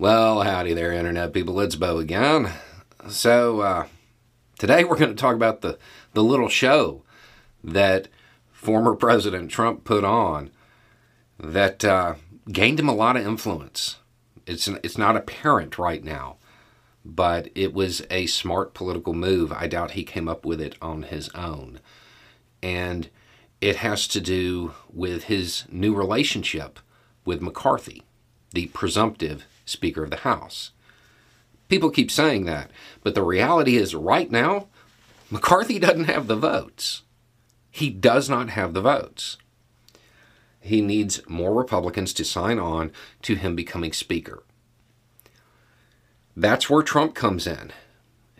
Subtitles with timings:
[0.00, 1.58] Well, howdy there, Internet people.
[1.58, 2.52] It's Bo again.
[3.08, 3.86] So, uh,
[4.56, 5.76] today we're going to talk about the,
[6.12, 7.02] the little show
[7.64, 8.06] that
[8.52, 10.50] former President Trump put on
[11.36, 12.14] that uh,
[12.52, 13.96] gained him a lot of influence.
[14.46, 16.36] It's, it's not apparent right now,
[17.04, 19.50] but it was a smart political move.
[19.50, 21.80] I doubt he came up with it on his own.
[22.62, 23.10] And
[23.60, 26.78] it has to do with his new relationship
[27.24, 28.04] with McCarthy,
[28.52, 30.72] the presumptive Speaker of the House.
[31.68, 32.70] People keep saying that,
[33.02, 34.68] but the reality is right now,
[35.30, 37.02] McCarthy doesn't have the votes.
[37.70, 39.36] He does not have the votes.
[40.60, 42.90] He needs more Republicans to sign on
[43.22, 44.42] to him becoming Speaker.
[46.36, 47.72] That's where Trump comes in.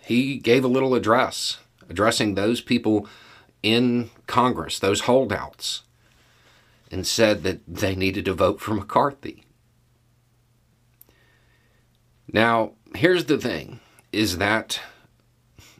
[0.00, 3.08] He gave a little address addressing those people
[3.62, 5.82] in Congress, those holdouts,
[6.90, 9.44] and said that they needed to vote for McCarthy.
[12.32, 13.80] Now, here's the thing
[14.12, 14.80] is that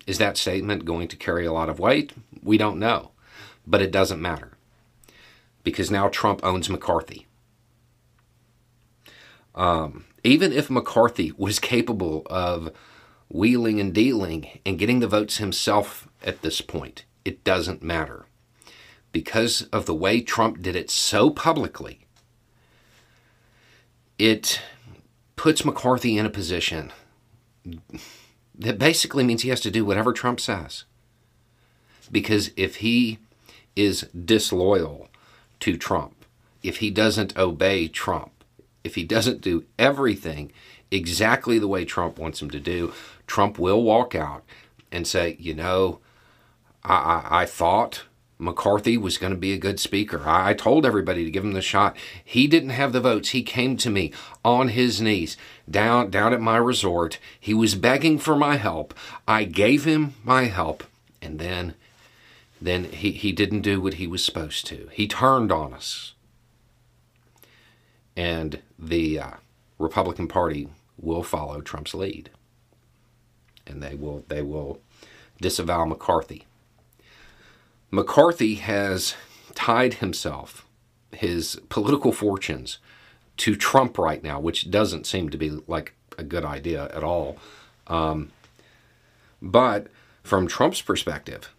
[0.08, 2.14] is that statement going to carry a lot of weight?
[2.42, 3.10] We don't know.
[3.66, 4.52] But it doesn't matter.
[5.62, 7.26] Because now Trump owns McCarthy.
[9.54, 12.70] Um, even if McCarthy was capable of
[13.28, 18.24] wheeling and dealing and getting the votes himself at this point, it doesn't matter.
[19.12, 22.06] Because of the way Trump did it so publicly,
[24.18, 24.62] it
[25.38, 26.92] puts McCarthy in a position
[28.58, 30.84] that basically means he has to do whatever Trump says.
[32.10, 33.18] Because if he
[33.76, 35.08] is disloyal
[35.60, 36.24] to Trump,
[36.62, 38.44] if he doesn't obey Trump,
[38.82, 40.50] if he doesn't do everything
[40.90, 42.92] exactly the way Trump wants him to do,
[43.26, 44.42] Trump will walk out
[44.90, 46.00] and say, you know,
[46.82, 48.04] I, I, I thought
[48.38, 50.22] McCarthy was going to be a good speaker.
[50.24, 51.96] I told everybody to give him the shot.
[52.24, 53.30] He didn't have the votes.
[53.30, 54.12] He came to me
[54.44, 55.36] on his knees
[55.68, 57.18] down down at my resort.
[57.38, 58.94] He was begging for my help.
[59.26, 60.84] I gave him my help,
[61.20, 61.74] and then
[62.60, 64.88] then he, he didn't do what he was supposed to.
[64.92, 66.14] He turned on us.
[68.16, 69.30] And the uh,
[69.78, 70.68] Republican Party
[71.00, 72.30] will follow Trump's lead.
[73.66, 74.80] And they will they will
[75.40, 76.46] disavow McCarthy.
[77.90, 79.14] McCarthy has
[79.54, 80.66] tied himself,
[81.12, 82.78] his political fortunes,
[83.38, 87.38] to Trump right now, which doesn't seem to be like a good idea at all.
[87.86, 88.32] Um,
[89.40, 89.86] but
[90.22, 91.54] from Trump's perspective,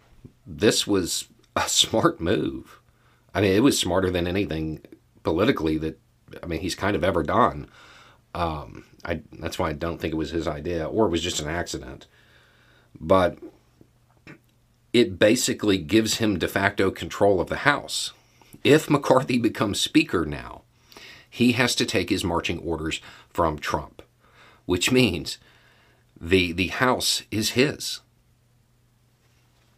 [0.46, 2.80] this was a smart move.
[3.34, 4.82] I mean, it was smarter than anything
[5.24, 6.00] politically that
[6.44, 7.68] I mean he's kind of ever done.
[8.36, 11.42] Um, I that's why I don't think it was his idea, or it was just
[11.42, 12.08] an accident.
[13.00, 13.38] But
[14.94, 18.14] it basically gives him de facto control of the House.
[18.64, 20.64] If McCarthy becomes Speaker now,
[21.30, 24.02] he has to take his marching orders from Trump,
[24.66, 25.38] which means
[26.20, 28.00] the, the House is his.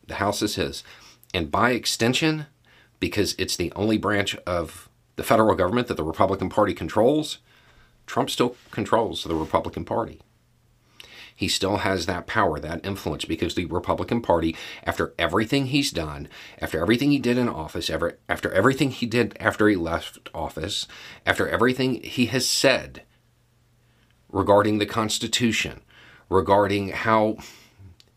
[0.08, 0.84] The House is his.
[1.34, 2.48] And by extension,
[3.00, 7.40] because it's the only branch of the federal government that the Republican Party controls,
[8.06, 10.22] Trump still controls the Republican Party
[11.42, 16.30] he still has that power, that influence, because the Republican Party, after everything he's done,
[16.60, 20.86] after everything he did in office, ever, after everything he did after he left office,
[21.26, 23.02] after everything he has said
[24.30, 25.82] regarding the Constitution,
[26.30, 27.38] regarding how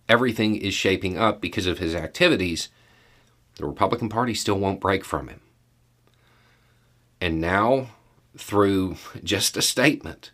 [0.07, 2.69] everything is shaping up because of his activities,
[3.57, 5.41] the Republican Party still won't break from him.
[7.23, 7.87] And now,
[8.37, 10.31] through just a statement,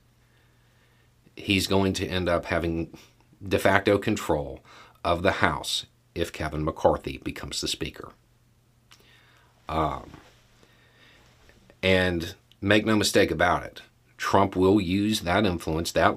[1.42, 2.96] he's going to end up having
[3.46, 4.60] de facto control
[5.04, 8.12] of the House if Kevin McCarthy becomes the Speaker.
[9.68, 10.10] Um,
[11.82, 13.82] and make no mistake about it,
[14.16, 16.16] Trump will use that influence, that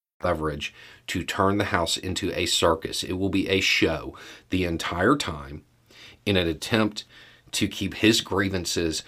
[0.23, 0.73] leverage
[1.07, 3.03] to turn the House into a circus.
[3.03, 4.15] It will be a show
[4.49, 5.63] the entire time
[6.25, 7.05] in an attempt
[7.51, 9.03] to keep his grievances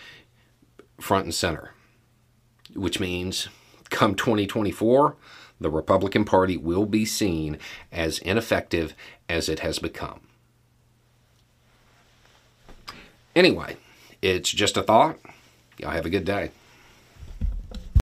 [1.00, 1.72] front and center,
[2.76, 3.48] which means
[3.90, 5.16] come 2024,
[5.60, 7.58] the Republican Party will be seen
[7.92, 8.94] as ineffective
[9.30, 10.22] as it has become.
[13.36, 13.78] Anyway,
[14.22, 15.18] it's just a thought.
[15.78, 16.52] Y'all have a good day.